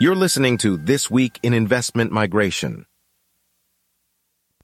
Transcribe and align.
You're 0.00 0.14
listening 0.14 0.58
to 0.58 0.76
This 0.76 1.10
Week 1.10 1.40
in 1.42 1.52
Investment 1.52 2.12
Migration. 2.12 2.86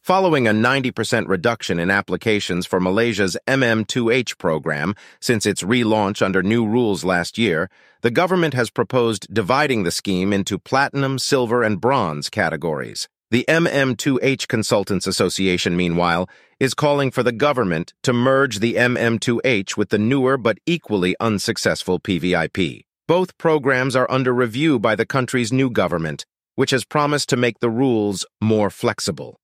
Following 0.00 0.46
a 0.46 0.52
90% 0.52 1.26
reduction 1.26 1.80
in 1.80 1.90
applications 1.90 2.66
for 2.66 2.78
Malaysia's 2.78 3.36
MM2H 3.48 4.38
program 4.38 4.94
since 5.20 5.44
its 5.44 5.64
relaunch 5.64 6.22
under 6.24 6.40
new 6.40 6.64
rules 6.64 7.02
last 7.02 7.36
year, 7.36 7.68
the 8.02 8.12
government 8.12 8.54
has 8.54 8.70
proposed 8.70 9.26
dividing 9.34 9.82
the 9.82 9.90
scheme 9.90 10.32
into 10.32 10.56
platinum, 10.56 11.18
silver, 11.18 11.64
and 11.64 11.80
bronze 11.80 12.30
categories. 12.30 13.08
The 13.32 13.44
MM2H 13.48 14.46
Consultants 14.46 15.08
Association, 15.08 15.76
meanwhile, 15.76 16.28
is 16.60 16.74
calling 16.74 17.10
for 17.10 17.24
the 17.24 17.32
government 17.32 17.92
to 18.04 18.12
merge 18.12 18.60
the 18.60 18.74
MM2H 18.74 19.76
with 19.76 19.88
the 19.88 19.98
newer 19.98 20.36
but 20.36 20.58
equally 20.64 21.16
unsuccessful 21.18 21.98
PVIP. 21.98 22.84
Both 23.06 23.36
programs 23.36 23.94
are 23.94 24.10
under 24.10 24.32
review 24.32 24.78
by 24.78 24.94
the 24.94 25.04
country's 25.04 25.52
new 25.52 25.68
government, 25.68 26.24
which 26.54 26.70
has 26.70 26.86
promised 26.86 27.28
to 27.28 27.36
make 27.36 27.58
the 27.58 27.68
rules 27.68 28.24
more 28.40 28.70
flexible. 28.70 29.38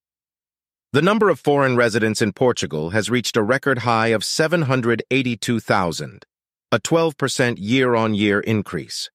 The 0.95 1.03
number 1.03 1.29
of 1.29 1.39
foreign 1.39 1.77
residents 1.77 2.23
in 2.23 2.33
Portugal 2.33 2.91
has 2.91 3.11
reached 3.11 3.37
a 3.37 3.43
record 3.43 3.81
high 3.81 4.09
of 4.09 4.25
782,000, 4.25 6.25
a 6.73 6.81
12% 6.81 7.57
year-on-year 7.59 8.41
increase. 8.41 9.11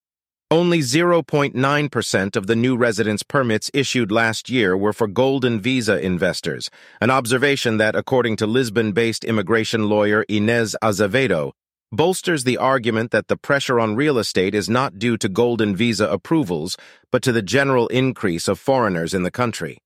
Only 0.52 0.82
0.9% 0.82 2.36
of 2.36 2.46
the 2.46 2.56
new 2.56 2.78
residence 2.78 3.24
permits 3.24 3.72
issued 3.74 4.12
last 4.12 4.48
year 4.48 4.78
were 4.78 4.94
for 4.94 5.08
golden 5.08 5.60
visa 5.60 6.00
investors, 6.00 6.70
an 7.02 7.10
observation 7.10 7.78
that, 7.78 7.96
according 7.96 8.36
to 8.36 8.46
Lisbon-based 8.46 9.24
immigration 9.24 9.90
lawyer 9.90 10.24
Inez 10.30 10.76
Azevedo, 10.84 11.54
bolsters 11.96 12.44
the 12.44 12.58
argument 12.58 13.12
that 13.12 13.28
the 13.28 13.38
pressure 13.38 13.80
on 13.80 13.96
real 13.96 14.18
estate 14.18 14.54
is 14.54 14.70
not 14.70 15.00
due 15.00 15.18
to 15.18 15.30
golden 15.30 15.76
visa 15.76 16.08
approvals, 16.10 16.78
but 17.12 17.22
to 17.24 17.32
the 17.32 17.42
general 17.42 17.88
increase 17.88 18.48
of 18.48 18.60
foreigners 18.60 19.14
in 19.14 19.24
the 19.24 19.32
country. 19.32 19.78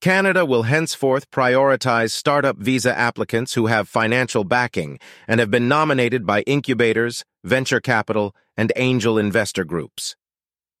Canada 0.00 0.44
will 0.44 0.64
henceforth 0.64 1.30
prioritize 1.30 2.10
startup 2.10 2.56
visa 2.56 2.96
applicants 2.96 3.54
who 3.54 3.66
have 3.66 3.88
financial 3.88 4.42
backing 4.42 4.98
and 5.28 5.38
have 5.38 5.50
been 5.50 5.68
nominated 5.68 6.26
by 6.26 6.42
incubators, 6.42 7.24
venture 7.44 7.80
capital, 7.80 8.34
and 8.56 8.72
angel 8.74 9.16
investor 9.16 9.64
groups. 9.64 10.16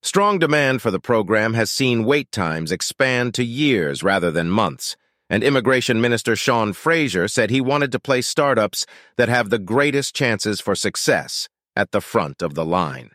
Strong 0.02 0.40
demand 0.40 0.82
for 0.82 0.90
the 0.90 0.98
program 0.98 1.54
has 1.54 1.70
seen 1.70 2.04
wait 2.04 2.32
times 2.32 2.72
expand 2.72 3.32
to 3.34 3.44
years 3.44 4.02
rather 4.02 4.32
than 4.32 4.50
months, 4.50 4.96
and 5.32 5.42
Immigration 5.42 5.98
Minister 5.98 6.36
Sean 6.36 6.74
Fraser 6.74 7.26
said 7.26 7.48
he 7.48 7.62
wanted 7.62 7.90
to 7.92 7.98
place 7.98 8.26
startups 8.26 8.84
that 9.16 9.30
have 9.30 9.48
the 9.48 9.58
greatest 9.58 10.14
chances 10.14 10.60
for 10.60 10.74
success 10.74 11.48
at 11.74 11.90
the 11.90 12.02
front 12.02 12.42
of 12.42 12.54
the 12.54 12.66
line. 12.66 13.12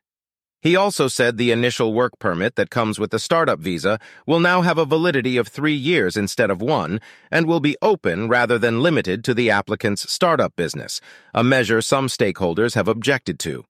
He 0.59 0.75
also 0.75 1.07
said 1.07 1.37
the 1.37 1.51
initial 1.51 1.93
work 1.93 2.13
permit 2.17 2.55
that 2.55 2.71
comes 2.71 2.97
with 2.97 3.11
the 3.11 3.19
startup 3.19 3.59
visa 3.59 3.99
will 4.25 4.39
now 4.39 4.63
have 4.63 4.79
a 4.79 4.85
validity 4.85 5.37
of 5.37 5.47
three 5.47 5.75
years 5.75 6.17
instead 6.17 6.49
of 6.49 6.59
one 6.59 6.99
and 7.29 7.45
will 7.45 7.59
be 7.59 7.77
open 7.83 8.27
rather 8.27 8.57
than 8.57 8.81
limited 8.81 9.23
to 9.25 9.35
the 9.35 9.51
applicant's 9.51 10.11
startup 10.11 10.55
business, 10.55 10.99
a 11.35 11.43
measure 11.43 11.83
some 11.83 12.07
stakeholders 12.07 12.73
have 12.73 12.87
objected 12.87 13.37
to. 13.37 13.63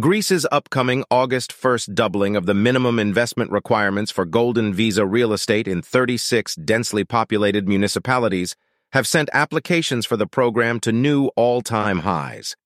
Greece's 0.00 0.44
upcoming 0.50 1.04
August 1.08 1.52
1st 1.52 1.94
doubling 1.94 2.34
of 2.34 2.46
the 2.46 2.52
minimum 2.54 2.98
investment 2.98 3.52
requirements 3.52 4.10
for 4.10 4.24
Golden 4.24 4.74
Visa 4.74 5.06
real 5.06 5.32
estate 5.32 5.68
in 5.68 5.82
36 5.82 6.56
densely 6.56 7.04
populated 7.04 7.68
municipalities 7.68 8.56
have 8.90 9.06
sent 9.06 9.30
applications 9.32 10.04
for 10.04 10.16
the 10.16 10.26
program 10.26 10.80
to 10.80 10.90
new 10.90 11.26
all-time 11.36 12.00
highs. 12.00 12.56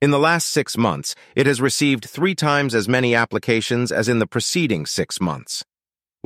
In 0.00 0.12
the 0.12 0.18
last 0.20 0.46
six 0.46 0.78
months, 0.78 1.16
it 1.34 1.48
has 1.48 1.60
received 1.60 2.04
three 2.04 2.36
times 2.36 2.72
as 2.72 2.88
many 2.88 3.16
applications 3.16 3.90
as 3.90 4.08
in 4.08 4.20
the 4.20 4.26
preceding 4.28 4.86
six 4.86 5.20
months. 5.20 5.64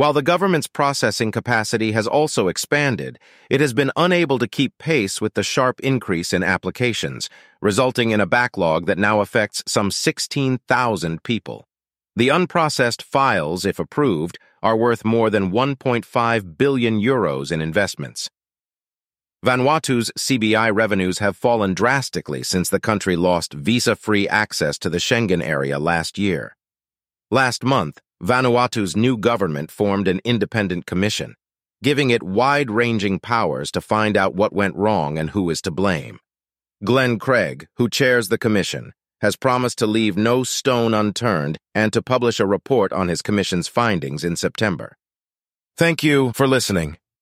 While 0.01 0.15
the 0.15 0.23
government's 0.23 0.67
processing 0.67 1.31
capacity 1.31 1.93
has 1.93 2.07
also 2.07 2.49
expanded, 2.49 3.19
it 3.51 3.61
has 3.61 3.75
been 3.75 3.93
unable 3.97 4.39
to 4.39 4.49
keep 4.49 4.79
pace 4.79 5.21
with 5.21 5.35
the 5.35 5.43
sharp 5.43 5.79
increase 5.81 6.33
in 6.33 6.43
applications, 6.43 7.29
resulting 7.61 8.11
in 8.11 8.19
a 8.19 8.25
backlog 8.25 8.87
that 8.87 8.97
now 8.97 9.21
affects 9.21 9.63
some 9.67 9.91
16,000 9.91 11.23
people. 11.23 11.69
The 12.17 12.29
unprocessed 12.29 13.03
files, 13.03 13.67
if 13.67 13.79
approved, 13.79 14.39
are 14.63 14.75
worth 14.75 15.05
more 15.05 15.29
than 15.29 15.53
1.5 15.53 16.57
billion 16.57 16.99
euros 16.99 17.53
in 17.53 17.61
investments. 17.61 18.31
Vanuatu's 19.45 20.11
CBI 20.19 20.75
revenues 20.75 21.19
have 21.19 21.37
fallen 21.37 21.75
drastically 21.75 22.43
since 22.43 22.71
the 22.71 22.81
country 22.81 23.17
lost 23.17 23.53
visa-free 23.53 24.27
access 24.29 24.79
to 24.79 24.89
the 24.89 24.97
Schengen 24.97 25.43
area 25.43 25.79
last 25.79 26.17
year. 26.17 26.57
Last 27.33 27.63
month, 27.63 28.01
Vanuatu's 28.21 28.97
new 28.97 29.17
government 29.17 29.71
formed 29.71 30.09
an 30.09 30.21
independent 30.25 30.85
commission, 30.85 31.37
giving 31.81 32.11
it 32.11 32.25
wide-ranging 32.25 33.21
powers 33.21 33.71
to 33.71 33.81
find 33.81 34.17
out 34.17 34.35
what 34.35 34.53
went 34.53 34.75
wrong 34.75 35.17
and 35.17 35.31
who 35.31 35.49
is 35.49 35.63
to 35.63 35.71
blame. 35.71 36.19
Glenn 36.83 37.21
Craig, 37.21 37.69
who 37.77 37.89
chairs 37.89 38.31
the 38.31 38.39
commission, 38.39 38.95
has 39.21 39.37
promised 39.37 39.79
to 39.79 39.87
leave 39.87 40.17
no 40.17 40.43
stone 40.43 40.93
unturned 40.93 41.57
and 41.73 41.93
to 41.93 42.03
publish 42.03 42.41
a 42.41 42.47
report 42.47 42.93
on 42.93 43.07
his 43.07 43.23
commission's 43.23 43.69
findings 43.69 44.25
in 44.25 44.35
September. 44.35 44.97
Thank 45.77 46.03
you 46.03 46.33
for 46.35 46.49
listening. 46.49 46.97